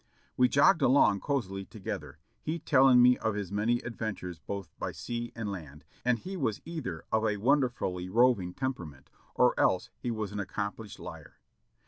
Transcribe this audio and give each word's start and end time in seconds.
We 0.35 0.49
jogged 0.49 0.81
along 0.81 1.19
cosily 1.19 1.63
together, 1.63 2.17
he 2.41 2.57
telling 2.57 3.03
me 3.03 3.19
of 3.19 3.35
his 3.35 3.51
many 3.51 3.81
adventures 3.81 4.39
both 4.39 4.67
by 4.79 4.93
sea 4.93 5.31
and 5.35 5.51
land, 5.51 5.83
and 6.03 6.17
he 6.17 6.35
was 6.35 6.59
either 6.65 7.05
of 7.11 7.23
a 7.23 7.37
won 7.37 7.61
derfully 7.61 8.09
roving 8.11 8.55
temperament 8.55 9.11
or 9.35 9.53
else 9.59 9.91
he 9.99 10.09
was 10.09 10.31
an 10.31 10.39
accomplished 10.39 10.97
liar. 10.97 11.37